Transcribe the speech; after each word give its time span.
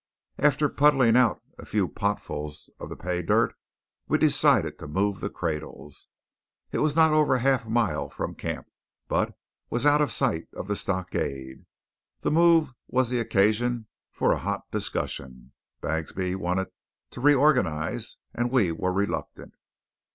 After 0.39 0.67
"puddling 0.67 1.15
out" 1.15 1.43
a 1.59 1.63
few 1.65 1.87
potfuls 1.87 2.71
of 2.79 2.89
the 2.89 2.95
pay 2.95 3.21
dirt, 3.21 3.53
we 4.07 4.17
decided 4.17 4.79
to 4.79 4.87
move 4.87 5.19
the 5.19 5.29
cradles. 5.29 6.07
It 6.71 6.79
was 6.79 6.95
not 6.95 7.13
over 7.13 7.35
a 7.35 7.39
half 7.41 7.67
mile 7.67 8.09
from 8.09 8.33
camp, 8.33 8.65
but 9.07 9.37
was 9.69 9.85
out 9.85 10.01
of 10.01 10.11
sight 10.11 10.47
of 10.55 10.67
the 10.67 10.75
stockade. 10.75 11.67
The 12.21 12.31
move 12.31 12.73
was 12.87 13.11
the 13.11 13.19
occasion 13.19 13.85
for 14.11 14.31
a 14.31 14.39
hot 14.39 14.65
discussion. 14.71 15.51
Bagsby 15.81 16.33
wanted 16.33 16.71
to 17.11 17.21
reorganize, 17.21 18.17
and 18.33 18.49
we 18.49 18.71
were 18.71 18.91
reluctant. 18.91 19.53